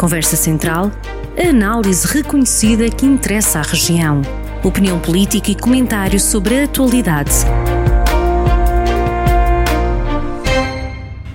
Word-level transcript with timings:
Conversa 0.00 0.34
Central, 0.34 0.90
a 1.36 1.50
análise 1.50 2.06
reconhecida 2.06 2.88
que 2.88 3.04
interessa 3.04 3.58
à 3.58 3.62
região. 3.62 4.22
Opinião 4.64 4.98
política 4.98 5.50
e 5.50 5.54
comentários 5.54 6.22
sobre 6.22 6.58
a 6.58 6.64
atualidade. 6.64 7.30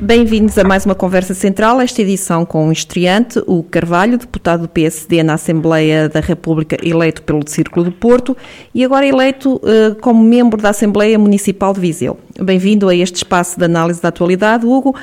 Bem-vindos 0.01 0.57
a 0.57 0.63
mais 0.63 0.83
uma 0.83 0.95
Conversa 0.95 1.35
Central, 1.35 1.79
esta 1.79 2.01
edição 2.01 2.43
com 2.43 2.67
o 2.67 2.71
estreante, 2.71 3.39
o 3.45 3.61
Carvalho, 3.61 4.17
deputado 4.17 4.61
do 4.61 4.67
PSD 4.67 5.21
na 5.21 5.35
Assembleia 5.35 6.09
da 6.09 6.19
República, 6.19 6.75
eleito 6.83 7.21
pelo 7.21 7.47
Círculo 7.47 7.85
do 7.85 7.91
Porto 7.91 8.35
e 8.73 8.83
agora 8.83 9.05
eleito 9.05 9.57
uh, 9.57 9.95
como 10.01 10.23
membro 10.23 10.59
da 10.59 10.71
Assembleia 10.71 11.19
Municipal 11.19 11.71
de 11.71 11.79
Viseu. 11.79 12.19
Bem-vindo 12.41 12.89
a 12.89 12.95
este 12.95 13.17
espaço 13.17 13.57
de 13.57 13.65
análise 13.65 14.01
da 14.01 14.09
atualidade, 14.09 14.65
Hugo. 14.65 14.95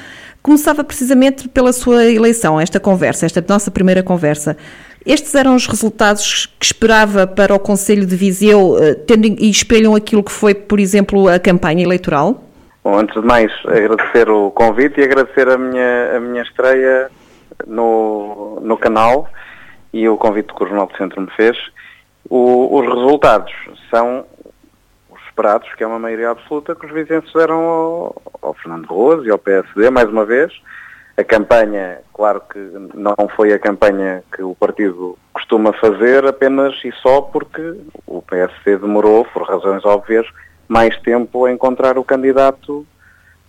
Começava 0.42 0.82
precisamente 0.82 1.48
pela 1.48 1.72
sua 1.72 2.04
eleição, 2.04 2.60
esta 2.60 2.80
conversa, 2.80 3.26
esta 3.26 3.44
nossa 3.48 3.70
primeira 3.70 4.02
conversa. 4.02 4.56
Estes 5.06 5.34
eram 5.34 5.54
os 5.54 5.66
resultados 5.66 6.46
que 6.58 6.66
esperava 6.66 7.26
para 7.26 7.54
o 7.54 7.58
Conselho 7.58 8.04
de 8.04 8.16
Viseu, 8.16 8.72
uh, 8.72 8.94
tendo, 9.06 9.26
e 9.26 9.48
espelham 9.48 9.94
aquilo 9.94 10.22
que 10.22 10.32
foi, 10.32 10.54
por 10.54 10.80
exemplo, 10.80 11.28
a 11.28 11.38
campanha 11.38 11.84
eleitoral? 11.84 12.42
Bom, 12.82 12.98
antes 12.98 13.14
de 13.20 13.26
mais, 13.26 13.52
agradecer 13.64 14.28
o 14.28 14.50
convite 14.50 15.00
e 15.00 15.04
agradecer 15.04 15.48
a 15.48 15.56
minha, 15.56 16.16
a 16.16 16.20
minha 16.20 16.42
estreia 16.42 17.08
no, 17.66 18.58
no 18.60 18.76
canal 18.76 19.28
e 19.92 20.08
o 20.08 20.16
convite 20.16 20.52
que 20.52 20.64
o 20.64 20.66
Jornal 20.66 20.88
do 20.88 20.96
Centro 20.96 21.20
me 21.20 21.30
fez. 21.36 21.56
O, 22.28 22.80
os 22.80 22.86
resultados 22.86 23.52
são 23.90 24.24
esperados, 25.42 25.74
que 25.74 25.82
é 25.82 25.86
uma 25.86 25.98
maioria 25.98 26.30
absoluta, 26.30 26.74
que 26.74 26.86
os 26.86 26.92
vizinhos 26.92 27.30
deram 27.32 27.60
ao, 27.60 28.22
ao 28.40 28.54
Fernando 28.54 28.86
Rosa 28.86 29.26
e 29.26 29.30
ao 29.30 29.38
PSD, 29.38 29.90
mais 29.90 30.08
uma 30.08 30.24
vez. 30.24 30.52
A 31.16 31.24
campanha, 31.24 31.98
claro 32.14 32.40
que 32.50 32.58
não 32.94 33.28
foi 33.36 33.52
a 33.52 33.58
campanha 33.58 34.22
que 34.34 34.42
o 34.42 34.54
partido 34.54 35.18
costuma 35.34 35.72
fazer 35.74 36.24
apenas 36.24 36.74
e 36.84 36.92
só 36.92 37.20
porque 37.20 37.76
o 38.06 38.22
PSD 38.22 38.78
demorou, 38.78 39.24
por 39.26 39.42
razões 39.42 39.84
óbvias, 39.84 40.26
mais 40.68 40.96
tempo 41.00 41.44
a 41.44 41.52
encontrar 41.52 41.98
o 41.98 42.04
candidato 42.04 42.86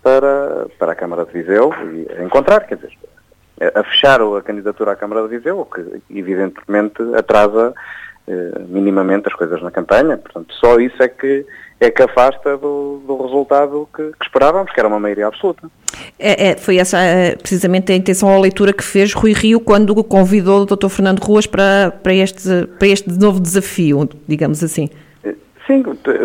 para, 0.02 0.68
para 0.78 0.92
a 0.92 0.96
Câmara 0.96 1.25
de 1.25 1.31
Viseu 1.31 1.72
e 1.94 2.08
a 2.20 2.23
encontrar, 2.23 2.62
quer 2.62 2.75
dizer, 2.75 2.92
a 3.73 3.84
fechar 3.84 4.20
a 4.20 4.42
candidatura 4.42 4.92
à 4.92 4.96
Câmara 4.96 5.22
de 5.22 5.38
Viseu, 5.38 5.59
o 5.59 5.66
que 5.66 6.02
evidentemente 6.09 7.02
atrasa 7.16 7.73
minimamente 8.70 9.28
as 9.28 9.34
coisas 9.34 9.62
na 9.62 9.72
campanha. 9.72 10.18
Portanto, 10.18 10.54
só 10.54 10.80
isso 10.80 11.02
é 11.02 11.08
que 11.08 11.46
é 11.80 11.92
que 11.92 12.02
afasta 12.02 12.58
do, 12.58 13.02
do 13.06 13.22
resultado 13.24 13.88
que, 13.94 14.04
que, 14.04 14.26
esperávamos, 14.26 14.72
que 14.72 14.80
era 14.80 14.88
uma 14.88 15.00
maioria 15.00 15.28
absoluta. 15.28 15.70
É, 16.18 16.52
é, 16.52 16.56
foi 16.56 16.78
essa 16.78 16.98
é, 16.98 17.36
precisamente 17.36 17.92
a 17.92 17.96
intenção 17.96 18.30
à 18.30 18.40
leitura 18.40 18.72
que 18.72 18.84
fez 18.84 19.14
Rui 19.14 19.34
Rio 19.34 19.60
quando 19.60 20.02
convidou 20.04 20.62
o 20.62 20.66
Dr. 20.66 20.88
Fernando 20.88 21.20
Ruas 21.20 21.46
para, 21.46 21.92
para, 22.02 22.14
este, 22.14 22.68
para 22.80 22.88
este 22.88 23.12
novo 23.12 23.40
desafio, 23.40 24.08
digamos 24.28 24.64
assim. 24.64 24.90
Sim, 25.68 25.84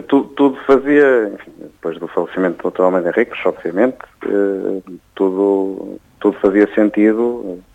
tudo, 0.09 0.25
tudo 0.31 0.59
fazia, 0.67 1.33
enfim, 1.33 1.53
depois 1.61 1.99
do 1.99 2.09
falecimento 2.09 2.63
do 2.63 2.71
Dr. 2.71 2.83
Almeida 2.83 3.11
Henriques, 3.11 3.39
obviamente, 3.45 3.99
eh, 4.25 4.93
tudo, 5.15 6.01
tudo 6.19 6.37
fazia 6.41 6.69
sentido 6.75 7.45
eh, 7.47 7.68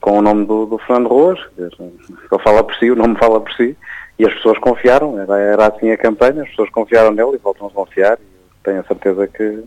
com 0.00 0.18
o 0.18 0.22
nome 0.22 0.46
do, 0.46 0.66
do 0.66 0.78
Fernando 0.78 1.08
Roas, 1.08 1.38
ele 1.56 1.70
fala 2.42 2.62
por 2.62 2.74
si, 2.76 2.90
o 2.90 2.96
nome 2.96 3.16
fala 3.18 3.40
por 3.40 3.52
si, 3.52 3.76
e 4.18 4.26
as 4.26 4.34
pessoas 4.34 4.58
confiaram, 4.58 5.18
era, 5.18 5.38
era 5.38 5.66
assim 5.66 5.90
a 5.90 5.96
campanha, 5.96 6.42
as 6.42 6.48
pessoas 6.50 6.70
confiaram 6.70 7.10
nele 7.10 7.34
e 7.34 7.38
voltam 7.38 7.66
a 7.66 7.70
confiar, 7.70 8.18
e 8.20 8.64
tenho 8.64 8.80
a 8.80 8.84
certeza 8.84 9.26
que, 9.26 9.64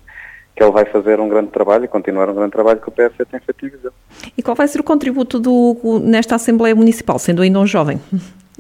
que 0.56 0.64
ele 0.64 0.72
vai 0.72 0.86
fazer 0.86 1.20
um 1.20 1.30
grande 1.30 1.50
trabalho 1.50 1.86
e 1.86 1.88
continuar 1.88 2.30
um 2.30 2.36
grande 2.36 2.52
trabalho 2.52 2.80
que 2.80 2.90
o 2.90 2.92
PS 2.92 3.16
tem 3.30 3.40
feito 3.40 3.66
em 3.66 3.70
Viseu. 3.70 3.92
E 4.38 4.42
qual 4.42 4.56
vai 4.56 4.68
ser 4.68 4.80
o 4.80 4.84
contributo 4.84 5.40
do 5.40 6.00
nesta 6.04 6.36
Assembleia 6.36 6.76
Municipal, 6.76 7.20
sendo 7.20 7.42
ainda 7.42 7.59
um 7.59 7.68
jovem? 7.68 8.00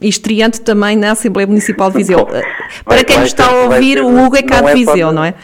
e 0.01 0.09
estreante 0.09 0.59
também 0.61 0.97
na 0.97 1.11
Assembleia 1.11 1.45
Municipal 1.45 1.91
de 1.91 1.97
Viseu. 1.97 2.27
Para 2.83 3.03
quem 3.03 3.19
nos 3.19 3.27
está 3.27 3.45
a 3.45 3.63
ouvir, 3.65 4.01
o 4.01 4.07
Hugo 4.07 4.35
é 4.35 4.41
cá 4.41 4.61
de 4.61 4.71
é 4.71 4.73
Viseu, 4.73 5.11
não 5.11 5.23
é? 5.23 5.35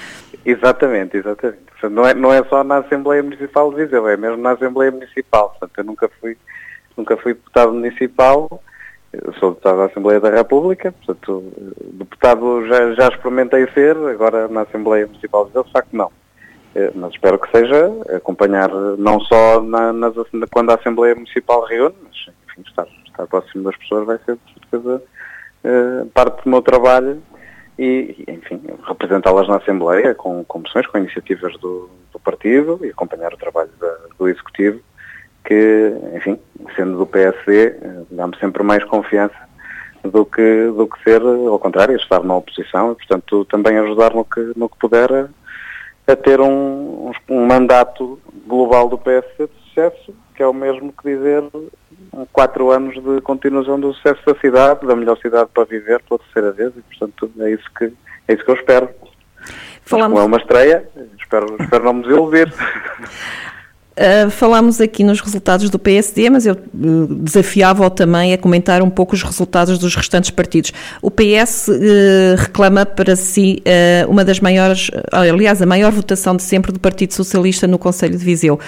Exatamente, 0.48 1.18
exatamente. 1.18 1.60
Não 1.92 2.08
é, 2.08 2.14
não 2.14 2.34
é 2.34 2.42
só 2.46 2.64
na 2.64 2.78
Assembleia 2.78 3.22
Municipal 3.22 3.70
de 3.70 3.84
Viseu, 3.84 4.08
é 4.08 4.16
mesmo 4.16 4.38
na 4.38 4.52
Assembleia 4.52 4.90
Municipal. 4.90 5.50
Portanto, 5.50 5.78
eu 5.78 5.84
nunca 5.84 6.10
fui, 6.22 6.38
nunca 6.96 7.18
fui 7.18 7.34
deputado 7.34 7.74
municipal, 7.74 8.64
sou 9.42 9.50
deputado 9.50 9.78
da 9.80 9.86
Assembleia 9.88 10.22
da 10.22 10.30
República, 10.30 10.94
portanto, 10.94 11.44
deputado 11.92 12.66
já, 12.66 12.94
já 12.94 13.10
experimentei 13.10 13.68
ser, 13.74 13.98
agora 13.98 14.48
na 14.48 14.62
Assembleia 14.62 15.06
Municipal 15.06 15.44
de 15.44 15.50
Viseu, 15.50 15.64
de 15.66 15.72
facto 15.74 15.90
não. 15.92 16.10
Eh, 16.76 16.92
mas 16.96 17.12
espero 17.12 17.38
que 17.40 17.52
seja 17.52 17.92
acompanhar 18.16 18.70
não 18.98 19.20
só 19.20 19.62
na, 19.62 19.92
nas, 19.92 20.14
quando 20.50 20.72
a 20.72 20.76
Assembleia 20.76 21.14
Municipal 21.14 21.66
reúne, 21.66 21.96
mas 22.04 22.34
enfim, 22.48 22.64
estar 22.66 22.88
estar 23.06 23.28
próximo 23.28 23.66
das 23.66 23.76
pessoas 23.76 24.06
vai 24.06 24.18
ser, 24.26 24.38
de 24.38 24.54
certeza, 24.54 25.04
uh, 25.66 26.06
parte 26.14 26.42
do 26.46 26.50
meu 26.50 26.62
trabalho 26.62 27.22
e, 27.78 28.24
enfim, 28.28 28.62
representá-las 28.88 29.48
na 29.48 29.58
Assembleia 29.58 30.16
com, 30.16 30.44
com 30.44 30.60
moções, 30.60 30.88
com 30.88 30.98
iniciativas 30.98 31.54
do, 31.60 31.90
do, 32.12 32.20
partido 32.20 32.80
e 32.84 32.90
acompanhar 32.90 33.34
o 33.34 33.38
trabalho 33.38 33.70
da, 33.80 33.98
do 34.18 34.28
Executivo, 34.28 34.80
que, 35.46 35.94
enfim, 36.16 36.40
sendo 36.76 36.98
do 36.98 37.06
PSD, 37.06 37.68
uh, 37.68 38.08
dá-me 38.12 38.38
sempre 38.40 38.64
mais 38.64 38.84
confiança 38.84 39.36
do 40.04 40.26
que, 40.26 40.68
do 40.76 40.88
que 40.88 41.04
ser, 41.04 41.22
ao 41.22 41.60
contrário, 41.60 41.96
estar 41.96 42.24
na 42.24 42.36
oposição 42.36 42.92
e, 42.92 42.96
portanto, 42.96 43.46
também 43.46 43.78
ajudar 43.78 44.14
no 44.14 44.26
que, 44.26 44.54
no 44.56 44.68
que 44.68 44.78
puder 44.78 45.12
a, 45.14 45.30
a 46.08 46.16
ter 46.16 46.42
um, 46.42 47.12
um, 47.30 47.46
mandato 47.46 48.20
global 48.48 48.90
do 48.90 48.98
PSD 48.98 49.48
sucesso, 49.78 50.16
que 50.36 50.42
é 50.42 50.48
o 50.48 50.54
mesmo 50.54 50.92
que 50.92 51.16
dizer 51.16 51.44
quatro 52.34 52.72
anos 52.72 52.96
de 52.96 53.22
continuação 53.22 53.80
do 53.80 53.94
sucesso 53.94 54.22
da 54.26 54.40
cidade, 54.40 54.88
da 54.88 54.96
melhor 54.96 55.18
cidade 55.20 55.50
para 55.54 55.66
viver 55.66 56.02
pela 56.04 56.20
terceira 56.20 56.52
vez 56.52 56.74
e, 56.76 56.82
portanto, 56.82 57.32
é 57.40 57.52
isso 57.52 57.70
que, 57.78 57.94
é 58.28 58.34
isso 58.34 58.44
que 58.44 58.52
eu 58.52 58.56
espero. 58.56 58.90
Falamos... 59.84 60.20
Como 60.20 60.26
é 60.26 60.28
uma 60.28 60.38
estreia, 60.38 60.90
espero, 61.18 61.56
espero 61.62 61.84
não 61.84 61.94
me 61.94 62.04
desiludir. 62.04 62.52
Uh, 63.98 64.30
falamos 64.30 64.80
aqui 64.80 65.04
nos 65.04 65.20
resultados 65.20 65.72
do 65.72 65.80
PSD, 65.80 66.30
mas 66.30 66.46
eu 66.46 66.54
uh, 66.54 67.08
desafiava-o 67.16 67.90
também 67.90 68.32
a 68.32 68.38
comentar 68.38 68.80
um 68.84 68.92
pouco 68.92 69.16
os 69.16 69.24
resultados 69.24 69.80
dos 69.80 69.96
restantes 69.96 70.30
partidos. 70.30 70.72
O 71.02 71.10
PS 71.10 71.68
uh, 71.68 71.72
reclama 72.38 72.86
para 72.86 73.16
si 73.16 73.64
uma 74.08 74.24
das 74.24 74.40
maiores, 74.40 74.92
aliás, 75.12 75.62
a 75.62 75.66
maior 75.66 75.92
votação 75.92 76.36
de 76.36 76.44
sempre 76.44 76.72
do 76.72 76.80
Partido 76.80 77.14
Socialista 77.14 77.68
no 77.68 77.80
Conselho 77.80 78.18
de 78.18 78.24
Viseu. 78.24 78.60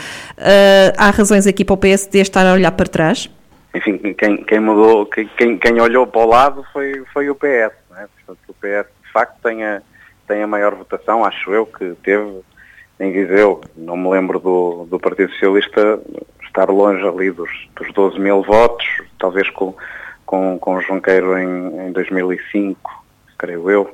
há 0.98 1.10
razões 1.12 1.46
aqui 1.46 1.64
para 1.64 1.74
o 1.74 1.78
PSD 1.78 2.20
estar 2.20 2.46
a 2.46 2.54
olhar 2.54 2.72
para 2.72 2.88
trás? 2.88 3.30
Enfim, 3.76 3.98
quem, 4.18 4.38
quem 4.38 4.60
mudou, 4.60 5.06
quem, 5.06 5.58
quem 5.58 5.80
olhou 5.80 6.08
para 6.08 6.22
o 6.22 6.26
lado 6.26 6.66
foi, 6.74 7.04
foi 7.14 7.30
o 7.30 7.36
PS. 7.36 7.74
Não 7.90 7.98
é? 7.98 8.08
Portanto, 8.26 8.40
o 8.48 8.54
PS 8.54 8.90
de 9.04 9.12
facto 9.12 9.36
tem 9.44 9.64
a, 9.64 9.82
tem 10.28 10.42
a 10.42 10.48
maior 10.48 10.76
votação, 10.76 11.24
acho 11.24 11.52
eu, 11.52 11.66
que 11.66 11.96
teve 12.04 12.42
em 13.00 13.12
Viseu. 13.12 13.62
Não 13.78 13.96
me 13.96 14.10
lembro 14.10 14.40
do, 14.40 14.88
do 14.90 15.00
Partido 15.00 15.32
Socialista 15.34 16.00
estar 16.44 16.70
longe 16.70 17.06
ali 17.08 17.32
dos, 17.32 17.50
dos 17.76 17.94
12 17.94 18.20
mil 18.20 18.44
votos, 18.44 18.86
talvez 19.18 19.50
com, 19.52 19.74
com, 20.26 20.58
com 20.60 20.82
Junqueiro 20.82 21.38
em, 21.38 21.88
em 21.88 21.92
2005, 21.92 23.04
creio 23.38 23.70
eu, 23.70 23.86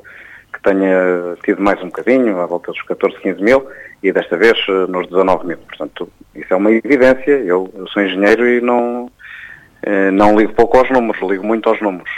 que 0.52 0.62
tenha 0.62 1.38
tido 1.44 1.62
mais 1.62 1.82
um 1.82 1.88
bocadinho, 1.88 2.40
à 2.40 2.46
volta 2.46 2.72
dos 2.72 2.82
14, 2.82 3.18
15 3.20 3.42
mil, 3.42 3.68
e 4.02 4.12
desta 4.12 4.38
vez 4.38 4.58
eh, 4.70 4.88
nos 4.88 5.08
19 5.08 5.48
mil. 5.48 5.58
Portanto, 5.58 6.10
isso 6.34 6.54
é 6.54 6.56
uma 6.56 6.72
evidência. 6.72 7.32
Eu, 7.32 7.72
eu 7.76 7.88
sou 7.88 8.02
engenheiro 8.02 8.48
e 8.48 8.62
não, 8.62 9.12
eh, 9.84 10.12
não 10.12 10.38
ligo 10.38 10.54
pouco 10.54 10.78
aos 10.78 10.90
números, 10.90 11.22
ligo 11.30 11.46
muito 11.46 11.68
aos 11.70 11.82
números. 11.82 12.10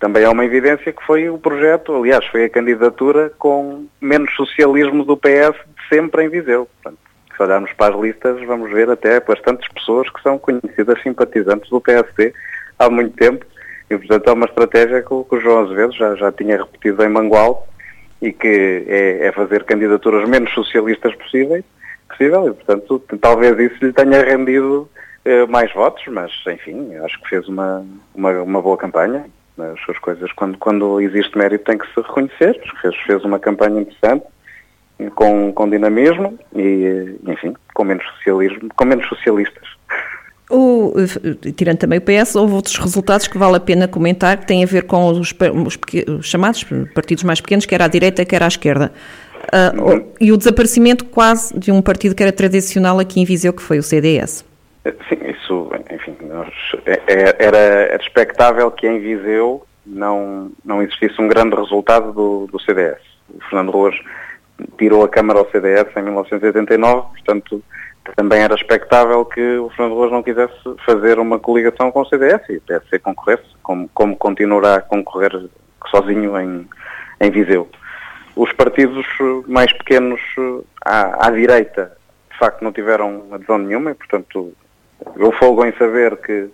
Também 0.00 0.24
é 0.24 0.28
uma 0.30 0.46
evidência 0.46 0.94
que 0.94 1.04
foi 1.04 1.28
o 1.28 1.36
projeto, 1.36 1.94
aliás, 1.94 2.24
foi 2.28 2.44
a 2.44 2.48
candidatura 2.48 3.30
com 3.38 3.86
menos 4.00 4.34
socialismo 4.34 5.04
do 5.04 5.14
PS 5.14 5.54
sempre 5.90 6.24
em 6.24 6.30
Viseu. 6.30 6.66
Portanto, 6.66 6.98
se 7.36 7.42
olharmos 7.42 7.70
para 7.74 7.94
as 7.94 8.00
listas, 8.00 8.42
vamos 8.46 8.70
ver 8.72 8.88
até 8.88 9.20
bastantes 9.20 9.68
pessoas 9.68 10.08
que 10.08 10.22
são 10.22 10.38
conhecidas 10.38 11.02
simpatizantes 11.02 11.68
do 11.68 11.82
PSD 11.82 12.32
há 12.78 12.88
muito 12.88 13.14
tempo. 13.14 13.44
E, 13.90 13.98
portanto, 13.98 14.26
é 14.26 14.32
uma 14.32 14.46
estratégia 14.46 15.02
que 15.02 15.12
o, 15.12 15.22
que 15.22 15.36
o 15.36 15.40
João 15.40 15.64
Azevedo 15.64 15.92
já, 15.92 16.14
já 16.14 16.32
tinha 16.32 16.56
repetido 16.56 17.04
em 17.04 17.08
Mangual 17.10 17.68
e 18.22 18.32
que 18.32 18.86
é, 18.88 19.26
é 19.26 19.32
fazer 19.32 19.64
candidaturas 19.64 20.26
menos 20.26 20.50
socialistas 20.54 21.14
possíveis, 21.16 21.62
possível. 22.08 22.48
E, 22.48 22.54
portanto, 22.54 23.04
talvez 23.20 23.58
isso 23.58 23.84
lhe 23.84 23.92
tenha 23.92 24.24
rendido 24.24 24.88
eh, 25.26 25.44
mais 25.44 25.70
votos, 25.74 26.02
mas, 26.06 26.32
enfim, 26.46 26.94
acho 27.04 27.20
que 27.20 27.28
fez 27.28 27.46
uma, 27.48 27.84
uma, 28.14 28.30
uma 28.42 28.62
boa 28.62 28.78
campanha 28.78 29.26
as 29.62 29.80
suas 29.80 29.98
coisas, 29.98 30.30
quando, 30.32 30.58
quando 30.58 31.00
existe 31.00 31.36
mérito 31.36 31.64
tem 31.64 31.78
que 31.78 31.86
se 31.86 32.00
reconhecer, 32.00 32.60
fez, 32.80 32.96
fez 33.06 33.24
uma 33.24 33.38
campanha 33.38 33.80
interessante, 33.80 34.24
com, 35.14 35.52
com 35.52 35.70
dinamismo 35.70 36.38
e, 36.54 37.16
enfim, 37.26 37.54
com 37.74 37.84
menos 37.84 38.04
socialismo, 38.16 38.68
com 38.76 38.84
menos 38.84 39.08
socialistas. 39.08 39.68
O, 40.50 40.92
tirando 41.56 41.78
também 41.78 41.98
o 41.98 42.02
PS, 42.02 42.34
houve 42.34 42.54
outros 42.54 42.76
resultados 42.76 43.28
que 43.28 43.38
vale 43.38 43.56
a 43.56 43.60
pena 43.60 43.86
comentar, 43.86 44.36
que 44.36 44.46
têm 44.46 44.64
a 44.64 44.66
ver 44.66 44.82
com 44.82 45.06
os, 45.06 45.32
os, 45.32 45.78
os 46.18 46.26
chamados 46.26 46.64
partidos 46.92 47.22
mais 47.22 47.40
pequenos, 47.40 47.64
quer 47.66 47.80
à 47.80 47.86
direita, 47.86 48.24
quer 48.24 48.42
à 48.42 48.48
esquerda. 48.48 48.92
Uh. 49.46 50.04
E 50.20 50.32
o 50.32 50.36
desaparecimento 50.36 51.04
quase 51.04 51.56
de 51.56 51.70
um 51.70 51.80
partido 51.80 52.14
que 52.14 52.22
era 52.22 52.32
tradicional 52.32 52.98
aqui 52.98 53.20
em 53.20 53.24
Viseu, 53.24 53.52
que 53.52 53.62
foi 53.62 53.78
o 53.78 53.82
CDS. 53.82 54.44
Sim, 54.84 55.18
isso, 55.28 55.70
enfim, 55.90 56.16
nós, 56.22 56.48
é, 56.86 56.92
é, 57.06 57.36
era, 57.38 57.58
era 57.58 58.02
expectável 58.02 58.70
que 58.70 58.86
em 58.86 58.98
Viseu 58.98 59.66
não, 59.84 60.50
não 60.64 60.82
existisse 60.82 61.20
um 61.20 61.28
grande 61.28 61.54
resultado 61.54 62.12
do, 62.12 62.46
do 62.46 62.58
CDS. 62.60 63.00
O 63.28 63.40
Fernando 63.44 63.70
Ruas 63.70 63.94
tirou 64.78 65.04
a 65.04 65.08
Câmara 65.08 65.38
ao 65.38 65.50
CDS 65.50 65.94
em 65.96 66.02
1989, 66.02 67.08
portanto 67.12 67.62
também 68.16 68.40
era 68.40 68.54
expectável 68.54 69.24
que 69.24 69.58
o 69.58 69.70
Fernando 69.70 69.94
Ruas 69.94 70.10
não 70.10 70.22
quisesse 70.22 70.54
fazer 70.84 71.18
uma 71.18 71.38
coligação 71.38 71.92
com 71.92 72.00
o 72.00 72.06
CDS 72.06 72.40
e 72.48 72.56
o 72.56 72.60
PSC 72.62 72.98
concorresse, 72.98 73.44
como, 73.62 73.88
como 73.92 74.16
continuará 74.16 74.76
a 74.76 74.80
concorrer 74.80 75.30
sozinho 75.90 76.38
em, 76.40 76.68
em 77.20 77.30
Viseu. 77.30 77.68
Os 78.34 78.52
partidos 78.52 79.06
mais 79.46 79.72
pequenos 79.72 80.20
à, 80.84 81.26
à 81.28 81.30
direita, 81.30 81.92
de 82.30 82.38
facto, 82.38 82.62
não 82.62 82.72
tiveram 82.72 83.26
adesão 83.32 83.58
nenhuma 83.58 83.90
e, 83.90 83.94
portanto, 83.94 84.52
eu 85.16 85.32
folgo 85.32 85.64
em 85.64 85.72
saber 85.72 86.16
que, 86.18 86.48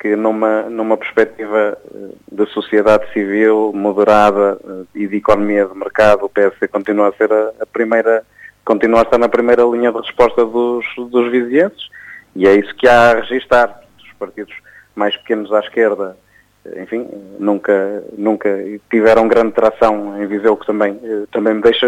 que 0.00 0.16
numa, 0.16 0.62
numa 0.62 0.96
perspectiva 0.96 1.78
eh, 1.94 2.08
de 2.30 2.46
sociedade 2.46 3.10
civil 3.12 3.72
moderada 3.74 4.58
eh, 4.64 4.82
e 4.94 5.06
de 5.06 5.16
economia 5.16 5.66
de 5.66 5.76
mercado, 5.76 6.24
o 6.24 6.28
PSD 6.28 6.68
continua 6.68 7.08
a 7.08 7.12
ser 7.12 7.32
a, 7.32 7.52
a 7.60 7.66
primeira, 7.66 8.24
continua 8.64 9.00
a 9.00 9.02
estar 9.02 9.18
na 9.18 9.28
primeira 9.28 9.62
linha 9.64 9.92
de 9.92 9.98
resposta 9.98 10.44
dos, 10.44 10.84
dos 10.96 11.30
vizinhenses 11.30 11.88
e 12.34 12.46
é 12.46 12.54
isso 12.54 12.74
que 12.76 12.88
há 12.88 13.10
a 13.10 13.20
registar. 13.20 13.80
Os 13.98 14.12
partidos 14.18 14.54
mais 14.94 15.16
pequenos 15.16 15.52
à 15.52 15.60
esquerda, 15.60 16.16
eh, 16.64 16.82
enfim, 16.82 17.08
nunca, 17.38 18.02
nunca 18.16 18.50
tiveram 18.90 19.28
grande 19.28 19.52
tração 19.52 20.20
em 20.22 20.26
Viseu, 20.26 20.56
que 20.56 20.66
também, 20.66 20.98
também 21.30 21.54
me 21.54 21.62
deixa 21.62 21.86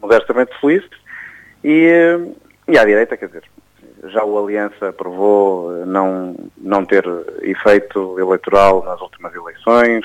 modestamente 0.00 0.58
feliz. 0.60 0.84
E, 1.64 1.90
e 2.68 2.78
à 2.78 2.84
direita, 2.84 3.16
quer 3.16 3.26
dizer, 3.26 3.42
já 4.04 4.24
o 4.24 4.38
Aliança 4.38 4.88
aprovou 4.88 5.84
não, 5.86 6.36
não 6.56 6.84
ter 6.84 7.04
efeito 7.42 8.18
eleitoral 8.18 8.82
nas 8.84 9.00
últimas 9.00 9.34
eleições, 9.34 10.04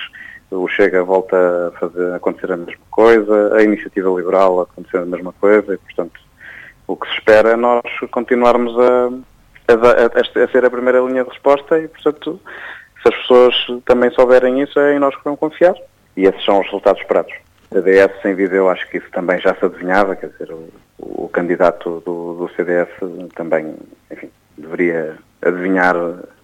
o 0.51 0.67
Chega 0.67 1.03
volta 1.03 1.35
a 1.67 1.79
fazer 1.79 2.13
acontecer 2.13 2.51
a 2.51 2.57
mesma 2.57 2.85
coisa, 2.89 3.55
a 3.55 3.63
Iniciativa 3.63 4.09
Liberal 4.09 4.59
a 4.59 4.63
acontecer 4.63 4.97
a 4.97 5.05
mesma 5.05 5.33
coisa 5.33 5.73
e, 5.73 5.77
portanto, 5.77 6.19
o 6.87 6.95
que 6.95 7.07
se 7.07 7.13
espera 7.15 7.51
é 7.51 7.55
nós 7.55 7.83
continuarmos 8.11 8.73
a, 8.79 9.09
a, 9.69 10.43
a 10.43 10.47
ser 10.47 10.65
a 10.65 10.69
primeira 10.69 10.99
linha 10.99 11.23
de 11.23 11.29
resposta 11.29 11.79
e, 11.79 11.87
portanto, 11.87 12.39
se 13.01 13.09
as 13.09 13.15
pessoas 13.21 13.55
também 13.85 14.11
souberem 14.11 14.61
isso, 14.61 14.79
é 14.79 14.95
em 14.95 14.99
nós 14.99 15.15
que 15.15 15.23
vão 15.23 15.35
confiar. 15.35 15.75
E 16.15 16.25
esses 16.25 16.43
são 16.45 16.59
os 16.59 16.65
resultados 16.65 17.01
esperados. 17.01 17.33
A 17.75 17.81
DS 17.81 18.21
sem 18.21 18.35
vídeo, 18.35 18.69
acho 18.69 18.87
que 18.89 18.97
isso 18.97 19.09
também 19.11 19.39
já 19.39 19.55
se 19.55 19.65
adivinhava, 19.65 20.15
quer 20.15 20.27
dizer, 20.27 20.51
o, 20.51 20.69
o 20.99 21.29
candidato 21.29 22.01
do, 22.05 22.33
do, 22.35 22.49
CDS 22.55 22.89
também, 23.35 23.75
enfim, 24.11 24.29
deveria 24.57 25.15
adivinhar 25.41 25.95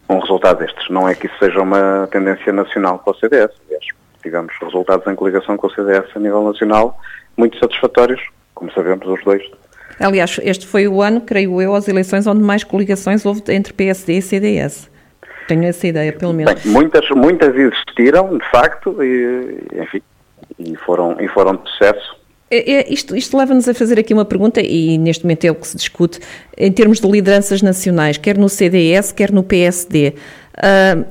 um 0.09 0.19
resultado 0.19 0.59
destes. 0.59 0.89
Não 0.89 1.07
é 1.07 1.13
que 1.13 1.27
isso 1.27 1.37
seja 1.37 1.61
uma 1.61 2.07
tendência 2.11 2.51
nacional 2.51 2.99
para 2.99 3.11
o 3.11 3.15
CDS, 3.15 3.51
aliás, 3.67 3.85
tivemos 4.21 4.53
resultados 4.61 5.05
em 5.07 5.15
coligação 5.15 5.55
com 5.55 5.67
o 5.67 5.71
CDS 5.71 6.05
a 6.15 6.19
nível 6.19 6.43
nacional 6.43 6.99
muito 7.37 7.57
satisfatórios, 7.57 8.21
como 8.53 8.71
sabemos 8.73 9.07
os 9.07 9.23
dois. 9.23 9.43
Aliás, 9.99 10.39
este 10.43 10.67
foi 10.67 10.87
o 10.87 11.01
ano, 11.01 11.21
creio 11.21 11.61
eu, 11.61 11.75
as 11.75 11.87
eleições 11.87 12.27
onde 12.27 12.41
mais 12.41 12.63
coligações 12.63 13.25
houve 13.25 13.41
entre 13.49 13.73
PSD 13.73 14.13
e 14.13 14.21
CDS. 14.21 14.89
Tenho 15.47 15.65
essa 15.65 15.87
ideia, 15.87 16.13
pelo 16.13 16.33
menos. 16.33 16.53
Bem, 16.53 16.71
muitas, 16.71 17.09
muitas 17.09 17.55
existiram, 17.55 18.37
de 18.37 18.49
facto, 18.51 19.03
e, 19.03 19.63
enfim, 19.81 20.01
e 20.59 20.75
foram, 20.75 21.19
e 21.19 21.27
foram 21.29 21.55
de 21.55 21.69
sucesso. 21.71 22.19
É, 22.51 22.71
é, 22.71 22.93
isto, 22.93 23.15
isto 23.15 23.37
leva-nos 23.37 23.67
a 23.67 23.73
fazer 23.73 23.99
aqui 23.99 24.13
uma 24.13 24.25
pergunta, 24.25 24.59
e 24.59 24.97
neste 24.97 25.23
momento 25.23 25.45
é 25.45 25.51
o 25.51 25.55
que 25.55 25.67
se 25.67 25.77
discute, 25.77 26.19
em 26.57 26.71
termos 26.71 26.99
de 26.99 27.07
lideranças 27.07 27.61
nacionais, 27.61 28.17
quer 28.17 28.37
no 28.37 28.49
CDS, 28.49 29.11
quer 29.11 29.31
no 29.31 29.43
PSD. 29.43 30.15
Uh, 30.57 31.05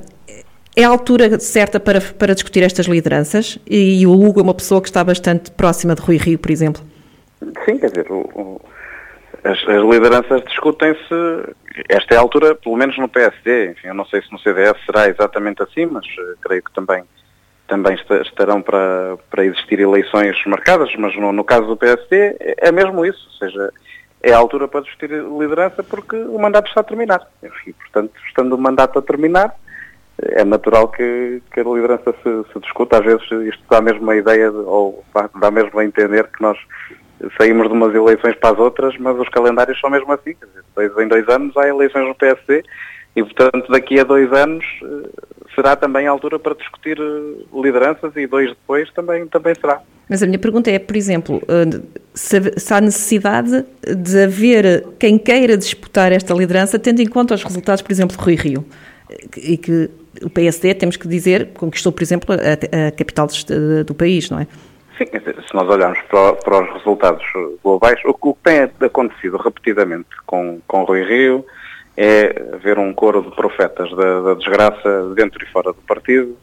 é 0.75 0.83
a 0.83 0.89
altura 0.89 1.39
certa 1.39 1.79
para, 1.79 1.99
para 2.01 2.33
discutir 2.33 2.63
estas 2.63 2.85
lideranças? 2.85 3.57
E, 3.69 4.05
o 4.05 4.11
Hugo 4.11 4.39
é 4.39 4.43
uma 4.43 4.53
pessoa 4.53 4.81
que 4.81 4.87
está 4.87 5.03
bastante 5.03 5.51
próxima 5.51 5.95
de 5.95 6.01
Rui 6.01 6.17
Rio, 6.17 6.37
por 6.37 6.51
exemplo. 6.51 6.81
Sim, 7.65 7.77
quer 7.77 7.89
dizer, 7.89 8.11
o, 8.11 8.19
o, 8.19 8.61
as, 9.43 9.57
as, 9.67 9.83
lideranças 9.83 10.43
discutem-se, 10.43 11.55
esta 11.89 12.15
é 12.15 12.17
a 12.17 12.21
altura, 12.21 12.53
pelo 12.55 12.75
menos 12.75 12.97
no 12.97 13.07
PSD, 13.07 13.71
enfim, 13.71 13.87
eu 13.87 13.93
não 13.93 14.05
sei 14.05 14.21
se 14.21 14.31
no 14.31 14.39
CDS 14.39 14.75
será 14.85 15.07
exatamente 15.07 15.63
assim, 15.63 15.85
mas 15.85 16.05
uh, 16.05 16.37
creio 16.41 16.61
que 16.61 16.71
também 16.73 17.03
também 17.69 17.95
estarão 18.25 18.61
para, 18.61 19.17
para 19.29 19.45
existir 19.45 19.79
eleições 19.79 20.35
marcadas, 20.45 20.93
mas 20.97 21.15
no, 21.15 21.31
no 21.31 21.43
caso 21.43 21.67
do 21.67 21.77
PSD 21.77 22.35
é, 22.39 22.55
é 22.67 22.71
mesmo 22.71 23.05
isso, 23.05 23.25
ou 23.27 23.47
seja, 23.47 23.71
é 24.21 24.33
a 24.33 24.37
altura 24.37 24.67
para 24.67 24.81
discutir 24.81 25.09
liderança 25.11 25.83
porque 25.83 26.15
o 26.15 26.37
mandato 26.37 26.67
está 26.67 26.81
a 26.81 26.83
terminar. 26.83 27.25
E, 27.65 27.71
portanto, 27.71 28.11
estando 28.27 28.53
o 28.53 28.57
mandato 28.57 28.99
a 28.99 29.01
terminar, 29.01 29.55
é 30.21 30.43
natural 30.43 30.89
que, 30.89 31.41
que 31.53 31.59
a 31.61 31.63
liderança 31.63 32.13
se, 32.23 32.51
se 32.51 32.59
discuta. 32.59 32.97
Às 32.97 33.05
vezes 33.05 33.23
isto 33.53 33.63
dá 33.69 33.79
mesmo 33.79 34.09
a 34.09 34.15
ideia, 34.15 34.51
de, 34.51 34.57
ou 34.57 35.05
dá 35.39 35.49
mesmo 35.49 35.79
a 35.79 35.85
entender 35.85 36.27
que 36.27 36.41
nós 36.41 36.57
saímos 37.37 37.67
de 37.67 37.73
umas 37.73 37.93
eleições 37.93 38.35
para 38.35 38.51
as 38.51 38.59
outras, 38.59 38.97
mas 38.97 39.17
os 39.17 39.29
calendários 39.29 39.79
são 39.79 39.89
mesmo 39.89 40.11
assim. 40.11 40.35
Dizer, 40.75 41.03
em 41.03 41.07
dois 41.07 41.27
anos 41.29 41.55
há 41.55 41.67
eleições 41.67 42.07
no 42.07 42.15
PSD 42.15 42.63
e, 43.15 43.23
portanto, 43.23 43.71
daqui 43.71 43.99
a 43.99 44.03
dois 44.03 44.31
anos 44.31 44.65
eh, 44.83 45.09
será 45.55 45.75
também 45.75 46.07
a 46.07 46.11
altura 46.11 46.37
para 46.37 46.55
discutir 46.55 46.97
eh, 46.99 47.43
lideranças 47.53 48.15
e 48.15 48.27
dois 48.27 48.49
depois 48.49 48.89
também, 48.91 49.25
também 49.27 49.53
será. 49.55 49.81
Mas 50.09 50.23
a 50.23 50.25
minha 50.25 50.39
pergunta 50.39 50.71
é, 50.71 50.79
por 50.79 50.95
exemplo, 50.95 51.41
eh, 51.47 51.81
se, 52.13 52.73
há 52.73 52.81
necessidade 52.81 53.65
de 53.83 54.23
haver 54.23 54.85
quem 54.99 55.17
queira 55.17 55.57
disputar 55.57 56.11
esta 56.11 56.33
liderança, 56.33 56.77
tendo 56.77 57.01
em 57.01 57.07
conta 57.07 57.33
os 57.33 57.43
resultados, 57.43 57.81
por 57.81 57.91
exemplo, 57.91 58.15
de 58.15 58.23
Rui 58.23 58.35
Rio, 58.35 58.65
e 59.37 59.57
que 59.57 59.89
o 60.23 60.29
PSD, 60.29 60.73
temos 60.75 60.97
que 60.97 61.07
dizer, 61.07 61.49
conquistou, 61.53 61.91
por 61.91 62.03
exemplo, 62.03 62.35
a, 62.35 62.87
a 62.87 62.91
capital 62.91 63.27
do, 63.27 63.83
do 63.85 63.93
país, 63.93 64.29
não 64.29 64.39
é? 64.39 64.47
Sim, 64.97 65.05
se 65.05 65.55
nós 65.55 65.67
olharmos 65.67 65.99
para, 66.09 66.33
para 66.33 66.63
os 66.63 66.73
resultados 66.73 67.23
globais, 67.63 67.99
o, 68.05 68.09
o, 68.09 68.33
que 68.33 68.43
tem 68.43 68.69
acontecido 68.81 69.37
repetidamente 69.37 70.09
com, 70.25 70.59
com 70.67 70.83
Rui 70.83 71.03
Rio, 71.03 71.45
é 72.01 72.57
ver 72.63 72.79
um 72.79 72.93
coro 72.93 73.21
de 73.21 73.35
profetas 73.35 73.91
da, 73.91 74.21
da, 74.21 74.33
desgraça 74.33 75.13
dentro 75.15 75.43
e 75.43 75.51
fora 75.51 75.73
do 75.73 75.81
partido, 75.81 76.37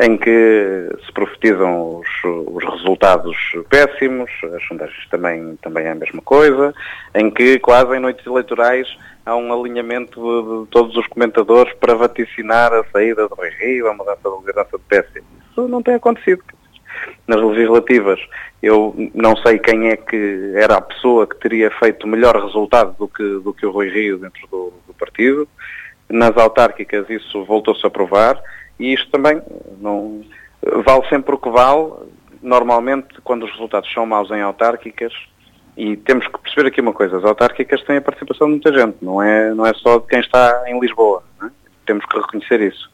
em 0.00 0.16
que 0.16 0.88
se 1.04 1.12
profetizam 1.12 1.96
os, 1.96 2.08
os, 2.24 2.64
resultados 2.64 3.36
péssimos, 3.68 4.30
as 4.54 4.62
sondagens 4.62 5.08
também, 5.10 5.58
também 5.60 5.86
é 5.86 5.90
a 5.90 5.96
mesma 5.96 6.22
coisa, 6.22 6.72
em 7.16 7.28
que 7.32 7.58
quase 7.58 7.96
em 7.96 7.98
noites 7.98 8.24
eleitorais 8.24 8.86
há 9.26 9.34
um 9.34 9.52
alinhamento 9.52 10.20
de, 10.20 10.64
de 10.64 10.70
todos 10.70 10.96
os 10.96 11.06
comentadores 11.08 11.72
para 11.74 11.96
vaticinar 11.96 12.72
a 12.72 12.84
saída 12.92 13.26
do 13.26 13.34
Rui 13.34 13.50
Rio, 13.58 13.88
a 13.88 13.94
mudança 13.94 14.20
da 14.22 14.36
liderança 14.36 14.78
do 14.78 14.84
PS. 14.88 15.20
Isso 15.50 15.66
não 15.66 15.82
tem 15.82 15.94
acontecido. 15.94 16.44
Nas 17.26 17.42
legislativas, 17.42 18.20
eu 18.62 18.94
não 19.12 19.36
sei 19.36 19.58
quem 19.58 19.88
é 19.88 19.96
que 19.96 20.52
era 20.54 20.76
a 20.76 20.80
pessoa 20.80 21.26
que 21.26 21.36
teria 21.40 21.68
feito 21.72 22.06
melhor 22.06 22.36
resultado 22.36 22.96
do 22.96 23.08
que, 23.08 23.40
do 23.40 23.52
que 23.52 23.66
o 23.66 23.72
Rui 23.72 23.88
Rio 23.88 24.18
dentro 24.18 24.46
do 24.48 24.72
partido. 25.02 25.48
Nas 26.08 26.36
autárquicas 26.36 27.08
isso 27.10 27.44
voltou-se 27.44 27.84
a 27.86 27.90
provar 27.90 28.40
e 28.78 28.92
isto 28.92 29.10
também 29.10 29.40
não 29.80 30.22
vale 30.84 31.08
sempre 31.08 31.34
o 31.34 31.38
que 31.38 31.50
vale. 31.50 31.92
Normalmente, 32.40 33.20
quando 33.22 33.44
os 33.44 33.52
resultados 33.52 33.92
são 33.92 34.04
maus 34.06 34.30
em 34.30 34.40
autárquicas, 34.40 35.12
e 35.76 35.96
temos 35.96 36.26
que 36.26 36.38
perceber 36.38 36.68
aqui 36.68 36.80
uma 36.80 36.92
coisa, 36.92 37.16
as 37.16 37.24
autárquicas 37.24 37.82
têm 37.84 37.96
a 37.96 38.02
participação 38.02 38.46
de 38.46 38.52
muita 38.52 38.72
gente, 38.72 38.96
não 39.00 39.22
é, 39.22 39.54
não 39.54 39.66
é 39.66 39.72
só 39.74 39.98
de 39.98 40.06
quem 40.06 40.20
está 40.20 40.64
em 40.66 40.78
Lisboa. 40.78 41.22
É? 41.42 41.46
Temos 41.86 42.04
que 42.04 42.18
reconhecer 42.18 42.60
isso. 42.60 42.90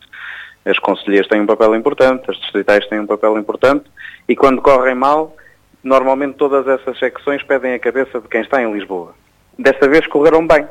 As 0.64 0.78
conselheiras 0.78 1.26
têm 1.28 1.40
um 1.40 1.46
papel 1.46 1.74
importante, 1.74 2.30
as 2.30 2.36
distritais 2.36 2.86
têm 2.86 3.00
um 3.00 3.06
papel 3.06 3.38
importante, 3.38 3.90
e 4.28 4.36
quando 4.36 4.62
correm 4.62 4.94
mal, 4.94 5.34
normalmente 5.82 6.36
todas 6.36 6.68
essas 6.68 6.98
secções 6.98 7.42
pedem 7.42 7.74
a 7.74 7.78
cabeça 7.78 8.20
de 8.20 8.28
quem 8.28 8.42
está 8.42 8.62
em 8.62 8.72
Lisboa. 8.72 9.14
Desta 9.58 9.88
vez 9.88 10.06
correram 10.06 10.46
bem. 10.46 10.66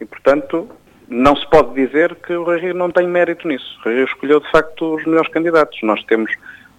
E, 0.00 0.04
portanto, 0.04 0.68
não 1.08 1.34
se 1.36 1.48
pode 1.48 1.74
dizer 1.74 2.14
que 2.16 2.34
o 2.34 2.44
Rio 2.56 2.74
não 2.74 2.90
tem 2.90 3.06
mérito 3.06 3.48
nisso. 3.48 3.78
O 3.84 3.88
Rio 3.88 4.04
escolheu, 4.04 4.40
de 4.40 4.50
facto, 4.50 4.94
os 4.94 5.04
melhores 5.04 5.30
candidatos. 5.30 5.78
Nós 5.82 6.02
temos 6.04 6.30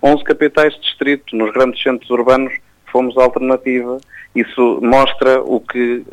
11 0.01 0.23
capitais 0.23 0.73
de 0.75 0.81
distrito. 0.81 1.35
Nos 1.35 1.51
grandes 1.51 1.81
centros 1.81 2.09
urbanos 2.09 2.53
fomos 2.91 3.17
a 3.17 3.23
alternativa. 3.23 3.97
Isso 4.35 4.79
mostra 4.81 5.41
o 5.41 5.59
que 5.59 6.05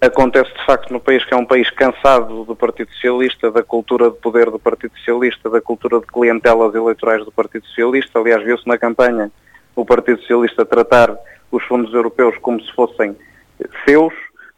acontece, 0.00 0.52
de 0.52 0.66
facto, 0.66 0.92
no 0.92 1.00
país, 1.00 1.24
que 1.24 1.34
é 1.34 1.36
um 1.36 1.46
país 1.46 1.70
cansado 1.70 2.44
do 2.44 2.56
Partido 2.56 2.90
Socialista, 2.92 3.50
da 3.50 3.62
cultura 3.62 4.10
de 4.10 4.16
poder 4.16 4.50
do 4.50 4.58
Partido 4.58 4.96
Socialista, 4.98 5.48
da 5.48 5.60
cultura 5.60 6.00
de 6.00 6.06
clientelas 6.06 6.74
eleitorais 6.74 7.24
do 7.24 7.32
Partido 7.32 7.64
Socialista. 7.66 8.18
Aliás, 8.18 8.42
viu-se 8.42 8.66
na 8.66 8.76
campanha 8.76 9.30
o 9.76 9.84
Partido 9.84 10.20
Socialista 10.20 10.64
tratar 10.64 11.16
os 11.50 11.62
fundos 11.64 11.94
europeus 11.94 12.36
como 12.38 12.60
se 12.60 12.72
fossem 12.72 13.16
seus, 13.84 14.12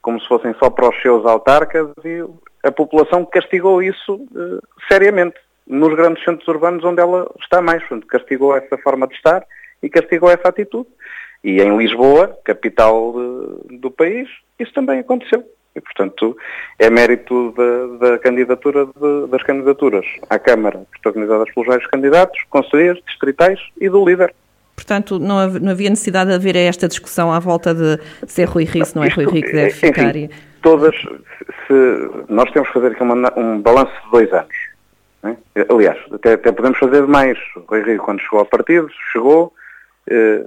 como 0.07 0.21
se 0.21 0.29
fossem 0.29 0.55
só 0.63 0.71
para 0.71 0.89
os 0.89 1.03
seus 1.03 1.27
autarcas 1.27 1.89
e 2.05 2.25
a 2.63 2.71
população 2.71 3.25
castigou 3.25 3.83
isso 3.83 4.15
uh, 4.15 4.63
seriamente 4.89 5.35
nos 5.67 5.93
grandes 5.97 6.23
centros 6.23 6.47
urbanos 6.47 6.85
onde 6.85 7.01
ela 7.01 7.29
está 7.41 7.61
mais. 7.61 7.81
Portanto, 7.81 8.07
castigou 8.07 8.57
essa 8.57 8.79
forma 8.79 9.09
de 9.09 9.15
estar 9.15 9.45
e 9.83 9.91
castigou 9.91 10.31
essa 10.31 10.49
atitude. 10.49 10.89
E 11.43 11.61
em 11.61 11.77
Lisboa, 11.77 12.39
capital 12.45 13.15
de, 13.69 13.79
do 13.79 13.91
país, 13.91 14.29
isso 14.61 14.73
também 14.73 15.01
aconteceu. 15.01 15.43
E, 15.75 15.81
portanto, 15.81 16.37
é 16.79 16.89
mérito 16.89 17.53
da, 17.57 18.11
da 18.11 18.19
candidatura 18.19 18.87
de, 18.87 19.27
das 19.29 19.43
candidaturas 19.43 20.07
à 20.31 20.39
Câmara, 20.39 20.87
protagonizadas 20.93 21.53
pelos 21.53 21.67
vários 21.67 21.87
candidatos, 21.89 22.41
conselheiros, 22.49 23.03
distritais 23.09 23.59
e 23.81 23.89
do 23.89 24.05
líder. 24.05 24.33
Portanto, 24.77 25.19
não 25.19 25.39
havia 25.39 25.89
necessidade 25.89 26.29
de 26.29 26.37
haver 26.37 26.55
esta 26.55 26.87
discussão 26.87 27.33
à 27.33 27.39
volta 27.39 27.75
de 27.75 27.99
se 28.27 28.43
é 28.43 28.45
Rui 28.45 28.65
Rio, 28.65 28.85
se 28.85 28.95
não 28.95 29.03
é 29.03 29.09
Rui 29.09 29.25
Rio 29.25 29.43
que 29.43 29.53
deve 29.53 29.69
enfim, 29.69 29.87
ficar. 29.87 30.13
Todas, 30.61 30.95
se, 30.95 32.11
nós 32.29 32.51
temos 32.53 32.69
que 32.69 32.75
fazer 32.75 32.89
aqui 32.89 33.03
uma, 33.03 33.33
um 33.39 33.61
balanço 33.61 33.93
de 34.05 34.11
dois 34.11 34.33
anos. 34.33 34.55
É? 35.25 35.67
Aliás, 35.73 35.99
até, 36.13 36.35
até, 36.35 36.53
podemos 36.53 36.79
fazer 36.79 37.07
mais. 37.07 37.39
O 37.57 37.61
Rui 37.61 37.83
Rio, 37.83 37.99
quando 37.99 38.21
chegou 38.21 38.41
ao 38.41 38.47
partido, 38.47 38.89
chegou 39.13 39.53
eh, 40.09 40.45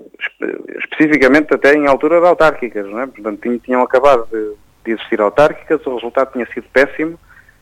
especificamente 0.78 1.54
até 1.54 1.74
em 1.74 1.88
altura 1.88 2.22
de 2.22 2.28
autárquicas. 2.28 2.86
Não 2.86 3.02
é? 3.02 3.08
Portanto, 3.08 3.42
tinham, 3.42 3.60
tinham 3.60 3.82
acabado 3.82 4.28
de, 4.32 4.54
de 4.86 4.92
existir 4.92 5.20
autárquicas, 5.20 5.86
o 5.86 5.96
resultado 5.96 6.34
tinha 6.34 6.46
sido 6.54 6.68
péssimo 6.72 7.20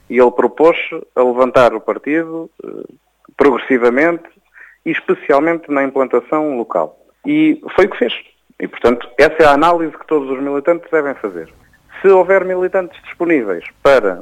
e 0.10 0.20
ele 0.20 0.32
propôs 0.32 0.78
a 1.16 1.24
levantar 1.24 1.74
o 1.74 1.82
partido 1.82 2.50
eh, 2.64 2.94
progressivamente 3.38 4.24
e 4.88 4.92
especialmente 4.92 5.70
na 5.70 5.84
implantação 5.84 6.58
local. 6.58 6.98
E 7.26 7.62
foi 7.76 7.86
o 7.86 7.90
que 7.90 7.98
fez. 7.98 8.14
E, 8.58 8.68
portanto, 8.70 9.06
essa 9.18 9.36
é 9.44 9.46
a 9.46 9.52
análise 9.52 9.92
que 9.92 10.08
todos 10.08 10.30
os 10.30 10.42
militantes 10.42 10.90
devem 10.90 11.14
fazer. 11.16 11.50
Se 12.02 12.08
houver 12.08 12.46
militantes 12.46 12.98
disponíveis 13.04 13.66
para 13.84 14.22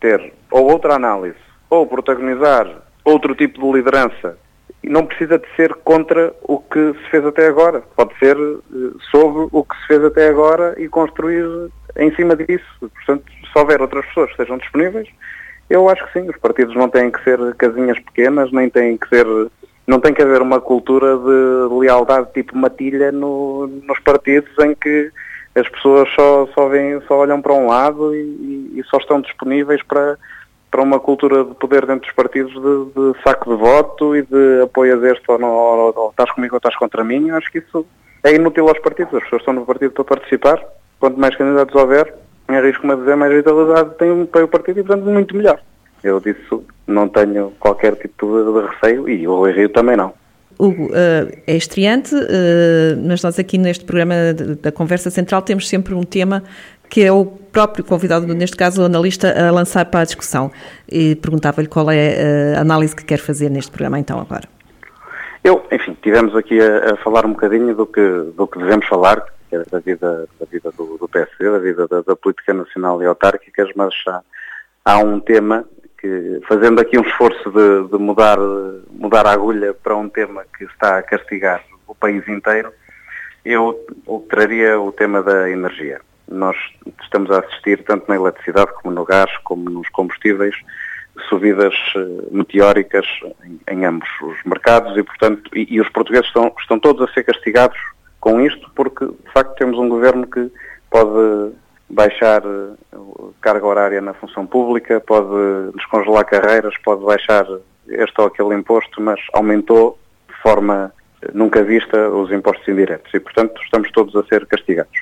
ter 0.00 0.34
ou 0.50 0.70
outra 0.70 0.96
análise, 0.96 1.38
ou 1.70 1.86
protagonizar 1.86 2.68
outro 3.02 3.34
tipo 3.34 3.58
de 3.58 3.72
liderança, 3.72 4.36
não 4.84 5.06
precisa 5.06 5.38
de 5.38 5.46
ser 5.56 5.72
contra 5.76 6.34
o 6.42 6.58
que 6.58 6.92
se 6.92 7.10
fez 7.10 7.24
até 7.24 7.46
agora. 7.46 7.80
Pode 7.96 8.14
ser 8.18 8.36
eh, 8.36 8.90
sobre 9.10 9.48
o 9.50 9.64
que 9.64 9.74
se 9.80 9.86
fez 9.86 10.04
até 10.04 10.28
agora 10.28 10.74
e 10.76 10.88
construir 10.88 11.70
em 11.96 12.14
cima 12.14 12.36
disso. 12.36 12.66
Portanto, 12.80 13.24
se 13.30 13.58
houver 13.58 13.80
outras 13.80 14.04
pessoas 14.06 14.26
que 14.26 14.32
estejam 14.32 14.58
disponíveis, 14.58 15.08
eu 15.70 15.88
acho 15.88 16.04
que 16.06 16.20
sim, 16.20 16.28
os 16.28 16.36
partidos 16.36 16.76
não 16.76 16.90
têm 16.90 17.10
que 17.10 17.24
ser 17.24 17.38
casinhas 17.54 17.98
pequenas, 18.00 18.52
nem 18.52 18.68
têm 18.68 18.98
que 18.98 19.08
ser 19.08 19.26
não 19.86 20.00
tem 20.00 20.14
que 20.14 20.22
haver 20.22 20.40
uma 20.40 20.60
cultura 20.60 21.16
de 21.16 21.74
lealdade 21.74 22.28
tipo 22.32 22.56
matilha 22.56 23.10
no, 23.10 23.66
nos 23.66 23.98
partidos 24.00 24.50
em 24.64 24.74
que 24.74 25.10
as 25.54 25.68
pessoas 25.68 26.08
só, 26.14 26.46
só, 26.54 26.68
vêm, 26.68 27.00
só 27.06 27.18
olham 27.18 27.42
para 27.42 27.52
um 27.52 27.66
lado 27.66 28.14
e, 28.14 28.72
e, 28.78 28.82
só 28.84 28.96
estão 28.96 29.20
disponíveis 29.20 29.82
para, 29.82 30.18
para 30.70 30.82
uma 30.82 30.98
cultura 30.98 31.44
de 31.44 31.54
poder 31.54 31.84
dentro 31.84 32.06
dos 32.06 32.12
partidos 32.12 32.52
de, 32.52 33.12
de 33.12 33.22
saco 33.22 33.50
de 33.50 33.56
voto 33.56 34.16
e 34.16 34.22
de 34.22 34.62
apoias 34.62 35.02
este 35.02 35.30
ou, 35.30 35.38
não, 35.38 35.50
ou, 35.50 35.92
ou 35.94 36.10
estás 36.10 36.30
comigo 36.32 36.54
ou 36.54 36.58
estás 36.58 36.74
contra 36.76 37.04
mim. 37.04 37.28
Eu 37.28 37.36
acho 37.36 37.50
que 37.52 37.58
isso 37.58 37.84
é 38.24 38.34
inútil 38.34 38.68
aos 38.68 38.78
partidos. 38.78 39.14
As 39.14 39.24
pessoas 39.24 39.42
estão 39.42 39.54
no 39.54 39.66
partido 39.66 39.92
para 39.92 40.04
participar. 40.04 40.62
Quanto 40.98 41.20
mais 41.20 41.36
candidatos 41.36 41.74
houver, 41.74 42.14
arrisco-me 42.48 42.94
a 42.94 42.96
dizer, 42.96 43.16
mais 43.16 43.34
vitalidade 43.34 43.94
tem 43.96 44.10
um, 44.10 44.22
o 44.22 44.48
partido 44.48 44.80
e, 44.80 44.84
portanto, 44.84 45.04
muito 45.04 45.36
melhor. 45.36 45.60
Eu 46.02 46.20
disso 46.20 46.64
não 46.86 47.08
tenho 47.08 47.52
qualquer 47.60 47.96
tipo 47.96 48.26
de, 48.26 48.66
receio 48.66 49.08
e 49.08 49.26
o 49.26 49.36
Rui 49.36 49.52
Rio 49.52 49.68
também 49.68 49.96
não. 49.96 50.12
Hugo, 50.58 50.86
uh, 50.86 51.32
é 51.46 51.56
estreante, 51.56 52.14
uh, 52.14 53.00
mas 53.06 53.22
nós 53.22 53.38
aqui 53.38 53.56
neste 53.58 53.84
programa 53.84 54.14
da 54.60 54.70
Conversa 54.70 55.10
Central 55.10 55.42
temos 55.42 55.68
sempre 55.68 55.94
um 55.94 56.02
tema 56.02 56.42
que 56.92 57.02
é 57.02 57.10
o 57.10 57.24
próprio 57.24 57.82
convidado, 57.82 58.26
neste 58.34 58.54
caso 58.54 58.82
o 58.82 58.84
analista, 58.84 59.32
a 59.32 59.50
lançar 59.50 59.86
para 59.86 60.00
a 60.00 60.04
discussão. 60.04 60.52
E 60.86 61.14
perguntava-lhe 61.16 61.66
qual 61.66 61.90
é 61.90 61.96
eh, 61.96 62.54
a 62.54 62.60
análise 62.60 62.94
que 62.94 63.02
quer 63.02 63.16
fazer 63.16 63.48
neste 63.48 63.70
programa 63.70 63.98
então 63.98 64.20
agora. 64.20 64.46
Eu, 65.42 65.64
enfim, 65.72 65.96
tivemos 66.02 66.36
aqui 66.36 66.60
a, 66.60 66.92
a 66.92 66.96
falar 66.98 67.24
um 67.24 67.30
bocadinho 67.30 67.74
do 67.74 67.86
que, 67.86 68.02
do 68.36 68.46
que 68.46 68.58
devemos 68.58 68.86
falar, 68.86 69.24
que 69.48 69.56
é 69.56 69.64
da 69.70 69.78
vida, 69.78 70.28
da 70.38 70.44
vida 70.44 70.70
do, 70.76 70.98
do 70.98 71.08
PSD, 71.08 71.50
da 71.50 71.58
vida 71.58 71.88
da, 71.88 72.02
da 72.02 72.14
política 72.14 72.52
nacional 72.52 73.02
e 73.02 73.06
autárquicas, 73.06 73.70
mas 73.74 73.94
há, 74.06 74.20
há 74.84 74.98
um 74.98 75.18
tema 75.18 75.64
que, 76.02 76.40
fazendo 76.48 76.80
aqui 76.80 76.98
um 76.98 77.02
esforço 77.02 77.48
de, 77.50 77.88
de, 77.88 77.96
mudar, 77.96 78.36
mudar 78.90 79.24
a 79.24 79.30
agulha 79.32 79.72
para 79.72 79.96
um 79.96 80.08
tema 80.08 80.44
que 80.58 80.64
está 80.64 80.98
a 80.98 81.02
castigar 81.02 81.62
o 81.86 81.94
país 81.94 82.26
inteiro, 82.26 82.72
eu 83.44 83.86
traria 84.28 84.80
o 84.80 84.90
tema 84.90 85.22
da 85.22 85.48
energia. 85.48 86.00
Nós 86.28 86.56
estamos 87.02 87.30
a 87.30 87.38
assistir, 87.38 87.84
tanto 87.84 88.08
na 88.08 88.16
eletricidade 88.16 88.72
como 88.74 88.92
no 88.92 89.04
gás, 89.04 89.30
como 89.44 89.70
nos 89.70 89.88
combustíveis, 89.90 90.56
subidas 91.28 91.74
eh, 91.94 92.28
meteóricas 92.30 93.06
em, 93.44 93.60
em 93.68 93.84
ambos 93.84 94.08
os 94.22 94.42
mercados 94.44 94.96
e, 94.96 95.02
portanto, 95.02 95.50
e, 95.54 95.74
e, 95.74 95.80
os 95.80 95.88
portugueses 95.90 96.26
estão, 96.26 96.52
estão 96.58 96.80
todos 96.80 97.06
a 97.06 97.12
ser 97.12 97.22
castigados 97.22 97.78
com 98.18 98.40
isto 98.40 98.70
porque, 98.74 99.04
de 99.04 99.32
facto, 99.32 99.54
temos 99.56 99.78
um 99.78 99.88
governo 99.88 100.26
que 100.26 100.50
pode 100.90 101.52
baixar 101.92 102.42
eh, 102.44 102.98
carga 103.40 103.66
horária 103.66 104.00
na 104.00 104.14
função 104.14 104.46
pública, 104.46 104.98
pode 105.00 105.72
descongelar 105.76 106.24
carreiras, 106.24 106.74
pode 106.82 107.04
baixar 107.04 107.46
este 107.86 108.20
ou 108.20 108.26
aquele 108.26 108.54
imposto, 108.54 109.00
mas 109.00 109.20
aumentou 109.34 109.98
de 110.26 110.34
forma 110.42 110.92
eh, 111.20 111.30
nunca 111.34 111.62
vista 111.62 112.08
os 112.08 112.32
impostos 112.32 112.66
indiretos 112.66 113.12
e, 113.12 113.20
portanto, 113.20 113.60
estamos 113.62 113.90
todos 113.92 114.16
a 114.16 114.24
ser 114.24 114.46
castigados. 114.46 114.98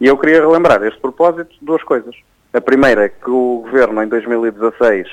E 0.00 0.06
eu 0.06 0.18
queria 0.18 0.40
relembrar 0.40 0.82
este 0.84 1.00
propósito 1.00 1.54
duas 1.62 1.82
coisas. 1.82 2.14
A 2.52 2.60
primeira 2.60 3.06
é 3.06 3.08
que 3.08 3.30
o 3.30 3.62
Governo, 3.64 4.02
em 4.02 4.08
2016, 4.08 5.08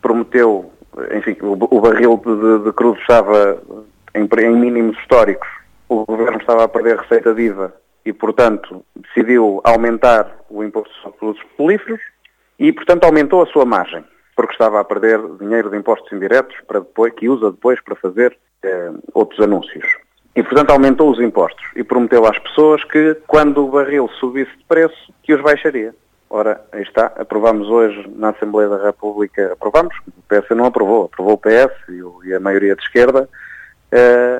prometeu, 0.00 0.70
enfim, 1.14 1.36
o, 1.42 1.80
barril 1.80 2.22
de, 2.24 2.64
de 2.64 2.72
crudo 2.72 2.98
estava 3.00 3.58
em, 4.14 4.28
em 4.40 4.56
mínimos 4.56 4.96
históricos, 4.98 5.48
o 5.88 6.04
Governo 6.04 6.38
estava 6.38 6.64
a 6.64 6.68
perder 6.68 6.98
receita 6.98 7.34
viva 7.34 7.74
e, 8.06 8.12
portanto, 8.12 8.84
decidiu 8.94 9.60
aumentar 9.64 10.32
o 10.48 10.62
imposto 10.62 10.94
sobre 11.02 11.18
produtos 11.18 11.42
políferos 11.56 12.00
e, 12.56 12.72
portanto, 12.72 13.04
aumentou 13.04 13.42
a 13.42 13.46
sua 13.46 13.64
margem, 13.64 14.04
porque 14.36 14.52
estava 14.52 14.80
a 14.80 14.84
perder 14.84 15.20
dinheiro 15.40 15.68
de 15.68 15.76
impostos 15.76 16.10
indiretos 16.12 16.56
para 16.68 16.78
depois, 16.78 17.12
que 17.14 17.28
usa 17.28 17.50
depois 17.50 17.80
para 17.80 17.96
fazer 17.96 18.38
eh, 18.62 18.92
outros 19.12 19.40
anúncios. 19.40 19.84
E, 20.36 20.42
portanto, 20.42 20.70
aumentou 20.70 21.10
os 21.10 21.18
impostos 21.18 21.64
e 21.74 21.82
prometeu 21.82 22.24
às 22.26 22.38
pessoas 22.38 22.84
que, 22.84 23.16
quando 23.26 23.66
o 23.66 23.70
barril 23.70 24.08
subisse 24.20 24.56
de 24.56 24.64
preço, 24.66 25.12
que 25.24 25.34
os 25.34 25.42
baixaria. 25.42 25.92
Ora, 26.30 26.60
aí 26.70 26.82
está, 26.82 27.06
aprovamos 27.16 27.68
hoje 27.68 28.08
na 28.14 28.30
Assembleia 28.30 28.68
da 28.68 28.84
República, 28.84 29.52
aprovamos, 29.52 29.96
o 30.06 30.22
PS 30.28 30.48
não 30.50 30.66
aprovou, 30.66 31.06
aprovou 31.06 31.34
o 31.34 31.38
PS 31.38 31.72
e, 32.24 32.34
a 32.34 32.40
maioria 32.40 32.76
de 32.76 32.82
esquerda, 32.82 33.28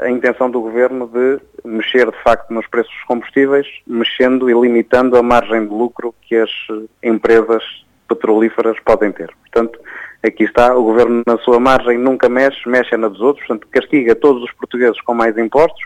a 0.03 0.11
intenção 0.11 0.51
do 0.51 0.61
Governo 0.61 1.09
de 1.09 1.41
mexer 1.65 2.11
de 2.11 2.23
facto 2.23 2.53
nos 2.53 2.67
preços 2.67 2.93
dos 2.93 3.05
combustíveis, 3.05 3.67
mexendo 3.87 4.51
e 4.51 4.55
limitando 4.55 5.17
a 5.17 5.23
margem 5.23 5.67
de 5.67 5.73
lucro 5.73 6.15
que 6.23 6.37
as 6.37 6.51
empresas 7.03 7.63
petrolíferas 8.09 8.79
podem 8.81 9.13
ter. 9.13 9.31
Portanto, 9.43 9.79
aqui 10.23 10.45
está, 10.45 10.77
o 10.77 10.85
Governo 10.85 11.23
na 11.27 11.39
sua 11.39 11.59
margem 11.59 11.99
nunca 11.99 12.29
mexe, 12.29 12.69
mexe 12.69 12.97
na 12.97 13.09
dos 13.09 13.21
outros, 13.21 13.47
portanto 13.47 13.69
castiga 13.71 14.15
todos 14.15 14.43
os 14.43 14.53
portugueses 14.53 15.01
com 15.01 15.15
mais 15.15 15.37
impostos, 15.39 15.85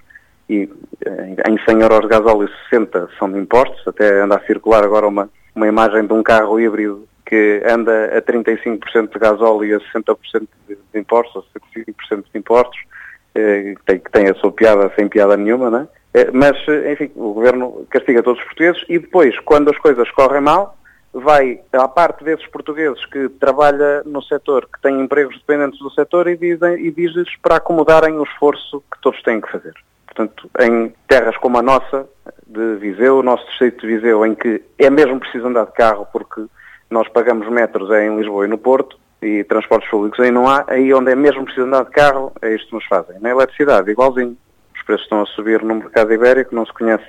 e 0.48 0.68
eh, 1.06 1.34
em 1.48 1.58
100 1.64 1.80
euros 1.80 2.00
de 2.00 2.08
gasóleo 2.08 2.50
60 2.68 3.08
são 3.18 3.30
de 3.30 3.38
impostos, 3.38 3.86
até 3.86 4.20
anda 4.20 4.36
a 4.36 4.46
circular 4.46 4.82
agora 4.82 5.06
uma, 5.06 5.30
uma 5.54 5.68
imagem 5.68 6.06
de 6.06 6.12
um 6.12 6.22
carro 6.22 6.58
híbrido 6.58 7.08
que 7.24 7.62
anda 7.64 8.16
a 8.18 8.20
35% 8.20 9.12
de 9.12 9.18
gasóleo 9.18 9.64
e 9.64 9.74
a 9.74 9.78
60% 9.78 10.48
de 10.68 10.98
impostos, 10.98 11.36
ou 11.36 11.44
65% 11.78 12.24
de 12.32 12.38
impostos, 12.38 12.80
eh, 12.80 12.99
que 13.34 13.76
tem, 13.86 13.98
que 13.98 14.10
tem 14.10 14.28
a 14.28 14.34
sua 14.34 14.52
piada 14.52 14.92
sem 14.96 15.08
piada 15.08 15.36
nenhuma, 15.36 15.70
né? 15.70 15.88
mas, 16.32 16.56
eh, 16.68 16.92
enfim, 16.92 17.10
o 17.14 17.32
Governo 17.32 17.86
castiga 17.88 18.22
todos 18.22 18.40
os 18.40 18.46
portugueses 18.46 18.84
e 18.88 18.98
depois, 18.98 19.38
quando 19.40 19.70
as 19.70 19.78
coisas 19.78 20.10
correm 20.10 20.40
mal, 20.40 20.76
vai 21.12 21.60
à 21.72 21.88
parte 21.88 22.24
desses 22.24 22.46
portugueses 22.48 23.04
que 23.06 23.28
trabalha 23.28 24.02
no 24.04 24.22
setor, 24.22 24.68
que 24.72 24.80
têm 24.80 25.00
empregos 25.00 25.36
dependentes 25.38 25.78
do 25.78 25.90
setor 25.90 26.28
e, 26.28 26.36
dizem, 26.36 26.84
e 26.84 26.90
diz-lhes 26.90 27.28
para 27.42 27.56
acomodarem 27.56 28.14
o 28.14 28.24
esforço 28.24 28.82
que 28.92 29.00
todos 29.00 29.22
têm 29.22 29.40
que 29.40 29.50
fazer. 29.50 29.74
Portanto, 30.06 30.50
em 30.60 30.92
terras 31.06 31.36
como 31.36 31.58
a 31.58 31.62
nossa, 31.62 32.08
de 32.46 32.76
Viseu, 32.76 33.18
o 33.18 33.22
nosso 33.22 33.46
distrito 33.46 33.86
de 33.86 33.94
Viseu, 33.94 34.26
em 34.26 34.34
que 34.34 34.62
é 34.78 34.90
mesmo 34.90 35.20
preciso 35.20 35.46
andar 35.46 35.66
de 35.66 35.72
carro 35.72 36.06
porque 36.12 36.44
nós 36.90 37.08
pagamos 37.08 37.48
metros 37.48 37.90
é 37.90 38.06
em 38.06 38.16
Lisboa 38.16 38.44
e 38.44 38.48
no 38.48 38.58
Porto, 38.58 38.98
e 39.22 39.44
transportes 39.44 39.88
públicos 39.90 40.18
aí 40.20 40.30
não 40.30 40.48
há, 40.48 40.64
aí 40.66 40.92
onde 40.94 41.10
é 41.10 41.14
mesmo 41.14 41.44
preciso 41.44 41.66
andar 41.66 41.84
de 41.84 41.90
carro, 41.90 42.32
é 42.40 42.54
isto 42.54 42.68
que 42.68 42.74
nos 42.74 42.86
fazem. 42.86 43.18
Na 43.20 43.30
eletricidade, 43.30 43.90
igualzinho. 43.90 44.36
Os 44.74 44.82
preços 44.82 45.04
estão 45.04 45.22
a 45.22 45.26
subir 45.26 45.62
no 45.62 45.74
mercado 45.74 46.12
ibérico, 46.12 46.54
não 46.54 46.64
se 46.64 46.72
conhece 46.72 47.04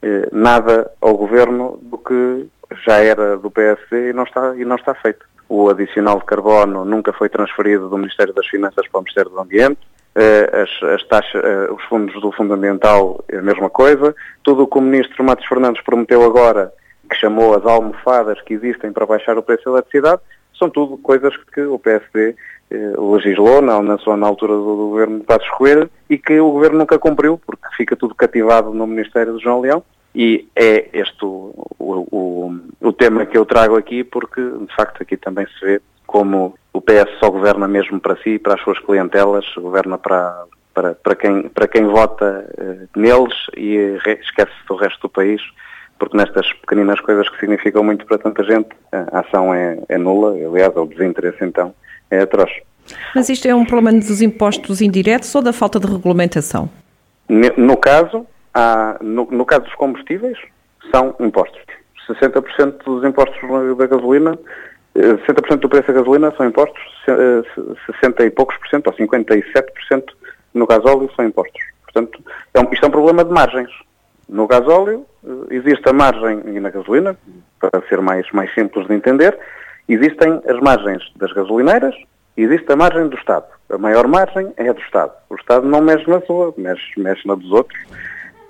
eh, 0.00 0.28
nada 0.30 0.90
ao 1.00 1.16
governo 1.16 1.78
do 1.82 1.98
que 1.98 2.46
já 2.84 2.98
era 2.98 3.36
do 3.36 3.50
PSD 3.50 4.10
e 4.10 4.12
não, 4.12 4.24
está, 4.24 4.54
e 4.56 4.64
não 4.64 4.76
está 4.76 4.94
feito. 4.94 5.26
O 5.48 5.68
adicional 5.68 6.18
de 6.18 6.24
carbono 6.24 6.84
nunca 6.84 7.12
foi 7.12 7.28
transferido 7.28 7.88
do 7.88 7.98
Ministério 7.98 8.32
das 8.32 8.46
Finanças 8.46 8.86
para 8.88 8.98
o 8.98 9.02
Ministério 9.02 9.30
do 9.30 9.40
Ambiente. 9.40 9.80
Eh, 10.14 10.62
as, 10.62 10.90
as 10.90 11.02
taxas, 11.08 11.42
eh, 11.42 11.68
os 11.72 11.82
fundos 11.84 12.20
do 12.20 12.30
Fundamental 12.30 13.24
é 13.28 13.38
a 13.38 13.42
mesma 13.42 13.68
coisa. 13.68 14.14
Tudo 14.44 14.62
o 14.62 14.66
que 14.68 14.78
o 14.78 14.80
Ministro 14.80 15.24
Matos 15.24 15.46
Fernandes 15.46 15.82
prometeu 15.82 16.22
agora, 16.22 16.72
que 17.10 17.16
chamou 17.16 17.54
as 17.56 17.66
almofadas 17.66 18.40
que 18.42 18.54
existem 18.54 18.92
para 18.92 19.04
baixar 19.04 19.36
o 19.36 19.42
preço 19.42 19.64
da 19.64 19.72
eletricidade, 19.72 20.22
são 20.58 20.70
tudo 20.70 20.96
coisas 20.98 21.36
que 21.52 21.60
o 21.62 21.78
PSD 21.78 22.34
eh, 22.70 22.92
legislou 22.98 23.60
na, 23.60 23.80
na, 23.82 23.98
sua, 23.98 24.16
na 24.16 24.26
altura 24.26 24.54
do, 24.54 24.88
governo 24.88 25.18
de 25.20 25.24
Passos 25.24 25.48
Coelho 25.50 25.90
e 26.08 26.18
que 26.18 26.38
o 26.40 26.50
governo 26.50 26.78
nunca 26.78 26.98
cumpriu, 26.98 27.40
porque 27.44 27.66
fica 27.76 27.96
tudo 27.96 28.14
cativado 28.14 28.72
no 28.72 28.86
Ministério 28.86 29.32
do 29.32 29.40
João 29.40 29.60
Leão. 29.60 29.82
E 30.14 30.48
é 30.54 30.88
este 30.92 31.24
o, 31.24 31.52
o, 31.78 32.06
o, 32.10 32.60
o 32.80 32.92
tema 32.92 33.26
que 33.26 33.36
eu 33.36 33.44
trago 33.44 33.76
aqui, 33.76 34.04
porque 34.04 34.40
de 34.40 34.74
facto 34.74 35.02
aqui 35.02 35.16
também 35.16 35.46
se 35.46 35.64
vê 35.64 35.82
como 36.06 36.54
o 36.72 36.80
PS 36.80 37.18
só 37.18 37.30
governa 37.30 37.66
mesmo 37.66 38.00
para 38.00 38.16
si, 38.22 38.38
para 38.38 38.54
as 38.54 38.60
suas 38.60 38.78
clientelas, 38.78 39.44
governa 39.56 39.98
para, 39.98 40.44
para, 40.72 40.94
para, 40.94 41.14
quem, 41.16 41.48
para 41.48 41.68
quem 41.68 41.86
vota 41.86 42.46
uh, 42.58 42.98
neles 42.98 43.34
e 43.56 43.76
esquece 44.20 44.52
do 44.68 44.76
resto 44.76 45.02
do 45.02 45.08
país, 45.08 45.40
porque 45.98 46.16
nestas 46.16 46.52
pequeninas 46.54 47.00
coisas 47.00 47.28
que 47.28 47.38
significam 47.40 47.82
muito 47.84 48.04
para 48.06 48.18
tanta 48.18 48.42
gente, 48.44 48.68
a 48.92 49.20
ação 49.20 49.54
é, 49.54 49.78
é 49.88 49.98
nula, 49.98 50.32
aliás, 50.32 50.74
o 50.76 50.86
desinteresse 50.86 51.38
então 51.42 51.74
é 52.10 52.20
atroz. 52.20 52.50
Mas 53.14 53.28
isto 53.28 53.46
é 53.48 53.54
um 53.54 53.64
problema 53.64 53.98
dos 53.98 54.20
impostos 54.20 54.80
indiretos 54.80 55.34
ou 55.34 55.42
da 55.42 55.52
falta 55.52 55.80
de 55.80 55.86
regulamentação? 55.86 56.68
No 57.56 57.76
caso, 57.76 58.26
há, 58.52 58.98
no, 59.00 59.26
no 59.30 59.46
caso 59.46 59.62
dos 59.62 59.74
combustíveis, 59.74 60.38
são 60.90 61.14
impostos. 61.20 61.60
60% 62.06 62.84
dos 62.84 63.02
impostos 63.02 63.40
da 63.78 63.86
gasolina 63.86 64.38
60% 64.94 65.56
do 65.56 65.68
preço 65.68 65.88
da 65.88 65.94
gasolina 65.94 66.32
são 66.36 66.46
impostos, 66.46 66.80
60 67.04 68.22
eh, 68.22 68.26
e 68.26 68.30
poucos 68.30 68.56
por 68.56 68.68
cento, 68.68 68.86
ou 68.86 68.92
57% 68.92 70.04
no 70.54 70.66
gasóleo 70.66 71.10
são 71.16 71.24
impostos. 71.24 71.60
Portanto, 71.82 72.22
é 72.54 72.60
um, 72.60 72.72
isto 72.72 72.84
é 72.84 72.88
um 72.88 72.92
problema 72.92 73.24
de 73.24 73.32
margens. 73.32 73.70
No 74.28 74.46
gasóleo 74.46 75.06
eh, 75.24 75.54
existe 75.54 75.88
a 75.88 75.92
margem, 75.92 76.42
e 76.46 76.60
na 76.60 76.70
gasolina, 76.70 77.16
para 77.60 77.82
ser 77.88 78.00
mais, 78.00 78.30
mais 78.32 78.52
simples 78.54 78.86
de 78.86 78.94
entender, 78.94 79.38
existem 79.88 80.40
as 80.46 80.58
margens 80.60 81.02
das 81.16 81.32
gasolineiras 81.32 81.94
existe 82.36 82.70
a 82.72 82.76
margem 82.76 83.08
do 83.08 83.16
Estado. 83.16 83.46
A 83.70 83.78
maior 83.78 84.06
margem 84.06 84.52
é 84.56 84.68
a 84.68 84.72
do 84.72 84.80
Estado. 84.80 85.12
O 85.30 85.36
Estado 85.36 85.66
não 85.66 85.80
mexe 85.80 86.08
na 86.08 86.20
sua, 86.22 86.52
mexe, 86.56 86.98
mexe 86.98 87.26
na 87.26 87.34
dos 87.34 87.50
outros. 87.50 87.78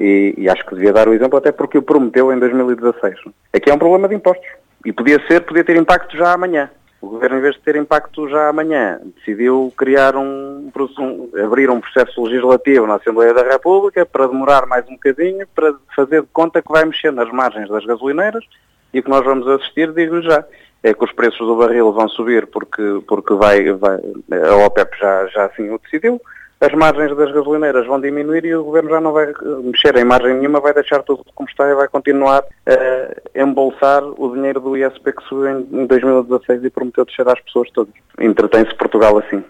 E, 0.01 0.35
e 0.37 0.49
acho 0.49 0.65
que 0.67 0.75
devia 0.75 0.93
dar 0.93 1.09
o 1.09 1.15
exemplo 1.15 1.39
até 1.39 1.53
porque 1.53 1.79
o 1.79 1.83
prometeu 1.83 2.33
em 2.33 2.39
2016. 2.39 3.17
Aqui 3.53 3.71
é 3.71 3.75
um 3.75 3.79
problema 3.79 4.09
de 4.09 4.15
impostos. 4.15 4.47
E 4.85 4.93
podia 4.93 5.25
ser, 5.27 5.41
podia 5.43 5.65
ter 5.65 5.77
impacto 5.77 6.17
já 6.17 6.33
amanhã. 6.33 6.71
O 7.05 7.11
Governo, 7.11 7.37
em 7.37 7.43
vez 7.43 7.55
de 7.55 7.61
ter 7.61 7.77
impacto 7.77 8.27
já 8.31 8.49
amanhã, 8.49 8.99
decidiu 9.19 9.71
criar 9.77 10.17
um, 10.17 10.73
um, 10.99 11.31
abrir 11.45 11.69
um 11.69 11.79
processo 11.79 12.23
legislativo 12.23 12.87
na 12.87 12.95
Assembleia 12.95 13.35
da 13.35 13.43
República 13.43 14.07
para 14.07 14.27
demorar 14.27 14.65
mais 14.65 14.89
um 14.89 14.95
bocadinho, 14.95 15.47
para 15.55 15.75
fazer 15.95 16.23
de 16.23 16.29
conta 16.33 16.63
que 16.63 16.73
vai 16.73 16.83
mexer 16.87 17.13
nas 17.13 17.31
margens 17.31 17.69
das 17.69 17.85
gasolineiras 17.85 18.43
e 18.95 19.01
o 19.01 19.03
que 19.03 19.11
nós 19.11 19.23
vamos 19.23 19.47
assistir, 19.47 19.93
digo 19.93 20.23
já, 20.23 20.47
é 20.83 20.95
que 20.95 21.05
os 21.05 21.13
preços 21.13 21.47
do 21.47 21.57
barril 21.57 21.93
vão 21.93 22.09
subir 22.09 22.47
porque, 22.47 22.83
porque 23.07 23.35
vai, 23.35 23.71
vai, 23.73 24.01
a 24.43 24.57
OPEP 24.65 24.99
já, 24.99 25.27
já 25.27 25.45
assim 25.45 25.69
o 25.69 25.79
decidiu, 25.79 26.19
as 26.61 26.73
margens 26.73 27.17
das 27.17 27.33
gasolineiras 27.33 27.87
vão 27.87 28.01
diminuir 28.01 28.45
e 28.45 28.55
o 28.55 28.65
Governo 28.65 28.91
já 28.91 29.01
não 29.01 29.13
vai 29.13 29.33
mexer 29.63 29.97
em 29.97 30.05
margem 30.05 30.39
nenhuma, 30.39 30.61
vai 30.61 30.73
deixar 30.73 31.03
tudo 31.03 31.25
como 31.35 31.49
está 31.49 31.69
e 31.69 31.75
vai 31.75 31.89
continuar 31.89 32.45
a 32.67 33.41
embolsar 33.41 34.03
o 34.05 34.35
dinheiro 34.35 34.61
do 34.61 34.77
ISP 34.77 35.13
que 35.13 35.25
subiu 35.25 35.61
em 35.61 35.87
2016 35.87 36.65
e 36.65 36.71
prometeu 36.71 37.05
descer 37.05 37.29
às 37.29 37.41
pessoas 37.41 37.71
todas. 37.71 37.93
Entretém-se 38.19 38.75
Portugal 38.77 39.19
assim. 39.19 39.45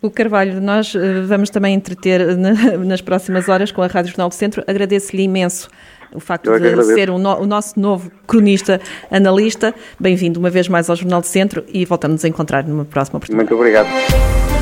O 0.00 0.10
Carvalho, 0.10 0.60
nós 0.60 0.94
eh, 0.94 1.22
vamos 1.22 1.48
também 1.48 1.74
entreter 1.74 2.36
nas 2.84 3.00
próximas 3.00 3.48
horas 3.48 3.70
com 3.70 3.80
a 3.82 3.86
Rádio 3.86 4.10
Jornal 4.10 4.28
do 4.28 4.34
Centro. 4.34 4.64
Agradeço-lhe 4.66 5.22
imenso 5.22 5.68
o 6.14 6.20
facto 6.20 6.50
de 6.50 6.56
agradeço. 6.56 6.94
ser 6.94 7.10
o, 7.10 7.18
no, 7.18 7.40
o, 7.40 7.46
nosso 7.46 7.78
novo 7.78 8.10
cronista 8.26 8.80
analista. 9.10 9.74
Bem-vindo 9.98 10.38
uma 10.38 10.50
vez 10.50 10.68
mais 10.68 10.90
ao 10.90 10.96
Jornal 10.96 11.20
do 11.20 11.26
Centro 11.26 11.64
e 11.68 11.84
voltamos 11.84 12.24
a 12.24 12.28
encontrar 12.28 12.64
numa 12.64 12.84
próxima 12.84 13.18
oportunidade. 13.18 13.50
Muito 13.50 13.60
obrigado. 13.60 14.61